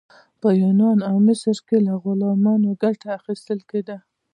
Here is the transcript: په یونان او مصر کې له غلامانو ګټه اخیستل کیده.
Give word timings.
په 0.41 0.49
یونان 0.61 0.99
او 1.09 1.15
مصر 1.27 1.57
کې 1.67 1.77
له 1.87 1.93
غلامانو 2.03 2.69
ګټه 2.83 3.07
اخیستل 3.19 3.59
کیده. 3.69 3.97